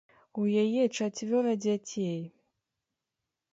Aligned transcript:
У 0.43 0.45
яе 0.63 0.83
чацвёра 0.97 1.53
дзяцей. 1.67 2.19